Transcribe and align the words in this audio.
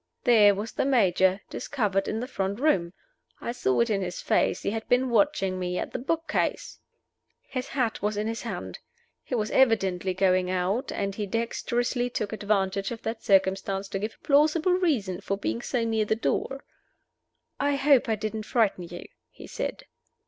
There 0.23 0.55
was 0.55 0.71
the 0.71 0.83
Major, 0.83 1.41
discovered 1.51 2.07
in 2.07 2.19
the 2.21 2.27
front 2.27 2.59
room! 2.59 2.91
I 3.39 3.51
saw 3.51 3.81
it 3.81 3.91
in 3.91 4.01
his 4.01 4.19
face 4.19 4.63
he 4.63 4.71
had 4.71 4.89
been 4.89 5.11
watching 5.11 5.59
me 5.59 5.77
at 5.77 5.91
the 5.91 5.99
book 5.99 6.27
case! 6.27 6.79
His 7.43 7.67
hat 7.67 8.01
was 8.01 8.17
in 8.17 8.25
his 8.25 8.41
hand. 8.41 8.79
He 9.23 9.35
was 9.35 9.51
evidently 9.51 10.15
going 10.15 10.49
out; 10.49 10.91
and 10.91 11.13
he 11.13 11.27
dexterously 11.27 12.09
took 12.09 12.33
advantage 12.33 12.89
of 12.89 13.03
that 13.03 13.21
circumstance 13.23 13.87
to 13.89 13.99
give 13.99 14.15
a 14.19 14.25
plausible 14.25 14.73
reason 14.73 15.21
for 15.21 15.37
being 15.37 15.61
so 15.61 15.83
near 15.83 16.05
the 16.05 16.15
door. 16.15 16.63
"I 17.59 17.75
hope 17.75 18.09
I 18.09 18.15
didn't 18.15 18.41
frighten 18.47 18.85
you," 18.85 19.05
he 19.29 19.45
said. 19.45 19.83